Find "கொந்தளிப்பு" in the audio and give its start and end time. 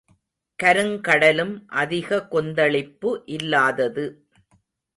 2.27-3.23